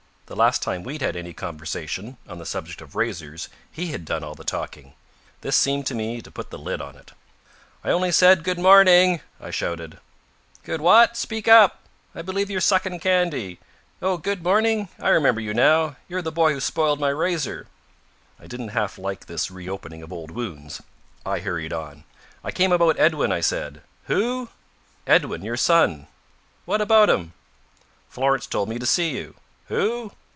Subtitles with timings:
[0.27, 4.23] The last time we'd had any conversation on the subject of razors he had done
[4.23, 4.93] all the talking.
[5.41, 7.11] This seemed to me to put the lid on it.
[7.83, 9.99] "I only said 'Good morning,'" I shouted.
[10.63, 11.17] "Good what?
[11.17, 11.81] Speak up.
[12.15, 13.59] I believe you're sucking candy.
[14.01, 14.87] Oh, good morning?
[15.01, 15.97] I remember you now.
[16.07, 17.67] You're the boy who spoiled my razor."
[18.39, 20.81] I didn't half like this reopening of old wounds.
[21.25, 22.05] I hurried on.
[22.41, 23.81] "I came about Edwin," I said.
[24.05, 24.47] "Who?"
[25.05, 25.41] "Edwin.
[25.43, 26.07] Your son."
[26.63, 27.33] "What about him?"
[28.09, 29.35] "Florence told me to see you."
[29.67, 30.13] "Who?"